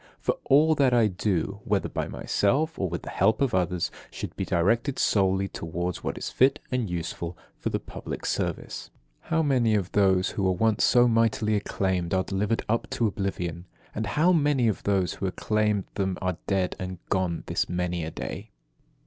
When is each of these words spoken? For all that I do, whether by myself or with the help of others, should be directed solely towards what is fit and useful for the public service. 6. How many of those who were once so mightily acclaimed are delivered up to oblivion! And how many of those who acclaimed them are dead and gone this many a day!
For 0.19 0.39
all 0.45 0.73
that 0.73 0.95
I 0.95 1.05
do, 1.05 1.59
whether 1.63 1.87
by 1.87 2.07
myself 2.07 2.79
or 2.79 2.89
with 2.89 3.03
the 3.03 3.11
help 3.11 3.39
of 3.39 3.53
others, 3.53 3.91
should 4.09 4.35
be 4.35 4.45
directed 4.45 4.97
solely 4.97 5.47
towards 5.47 6.03
what 6.03 6.17
is 6.17 6.31
fit 6.31 6.57
and 6.71 6.89
useful 6.89 7.37
for 7.59 7.69
the 7.69 7.79
public 7.79 8.25
service. 8.25 8.85
6. 9.27 9.29
How 9.29 9.43
many 9.43 9.75
of 9.75 9.91
those 9.91 10.31
who 10.31 10.41
were 10.41 10.53
once 10.53 10.83
so 10.85 11.07
mightily 11.07 11.53
acclaimed 11.55 12.15
are 12.15 12.23
delivered 12.23 12.63
up 12.67 12.89
to 12.89 13.05
oblivion! 13.05 13.65
And 13.93 14.07
how 14.07 14.31
many 14.33 14.67
of 14.67 14.81
those 14.81 15.13
who 15.13 15.27
acclaimed 15.27 15.83
them 15.93 16.17
are 16.19 16.37
dead 16.47 16.75
and 16.79 16.97
gone 17.09 17.43
this 17.45 17.69
many 17.69 18.03
a 18.03 18.09
day! 18.09 18.49